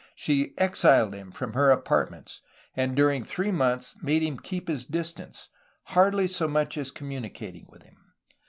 She 0.15 0.55
exiled 0.57 1.13
him 1.13 1.31
from 1.31 1.53
her 1.53 1.69
apartments, 1.69 2.41
and 2.75 2.95
during 2.95 3.23
three 3.23 3.51
months 3.51 3.95
made 4.01 4.23
him 4.23 4.39
keep 4.39 4.67
his 4.67 4.83
distance, 4.83 5.49
hardly 5.83 6.25
so 6.27 6.47
much 6.47 6.75
as 6.75 6.91
communi 6.91 7.31
cating 7.31 7.69
with 7.69 7.83
him. 7.83 7.97